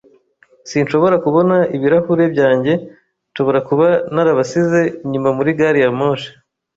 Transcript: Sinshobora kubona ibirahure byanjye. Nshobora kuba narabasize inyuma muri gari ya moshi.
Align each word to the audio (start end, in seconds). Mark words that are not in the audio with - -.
Sinshobora 0.69 1.15
kubona 1.25 1.55
ibirahure 1.75 2.25
byanjye. 2.33 2.73
Nshobora 3.31 3.59
kuba 3.69 3.87
narabasize 4.13 4.79
inyuma 5.05 5.29
muri 5.37 5.51
gari 5.59 5.79
ya 5.83 5.91
moshi. 5.99 6.29